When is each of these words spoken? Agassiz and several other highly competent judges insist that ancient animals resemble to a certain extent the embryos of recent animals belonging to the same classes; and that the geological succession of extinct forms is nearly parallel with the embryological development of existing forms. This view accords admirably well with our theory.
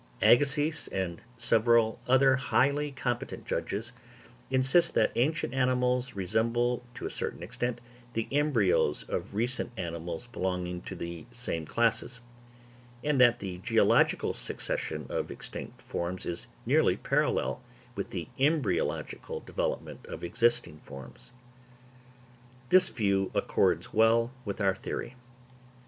Agassiz 0.23 0.87
and 0.87 1.21
several 1.37 1.99
other 2.07 2.35
highly 2.35 2.91
competent 2.91 3.45
judges 3.45 3.91
insist 4.49 4.95
that 4.95 5.11
ancient 5.15 5.53
animals 5.53 6.15
resemble 6.15 6.83
to 6.95 7.05
a 7.05 7.09
certain 7.11 7.43
extent 7.43 7.79
the 8.13 8.27
embryos 8.31 9.03
of 9.07 9.35
recent 9.35 9.71
animals 9.77 10.25
belonging 10.31 10.81
to 10.81 10.95
the 10.95 11.27
same 11.31 11.67
classes; 11.67 12.19
and 13.03 13.21
that 13.21 13.37
the 13.37 13.59
geological 13.59 14.33
succession 14.33 15.05
of 15.07 15.29
extinct 15.29 15.79
forms 15.83 16.25
is 16.25 16.47
nearly 16.65 16.97
parallel 16.97 17.61
with 17.93 18.09
the 18.09 18.27
embryological 18.39 19.41
development 19.41 20.03
of 20.07 20.23
existing 20.23 20.79
forms. 20.79 21.31
This 22.69 22.89
view 22.89 23.29
accords 23.35 23.85
admirably 23.89 23.99
well 23.99 24.31
with 24.45 24.61
our 24.61 24.73
theory. 24.73 25.13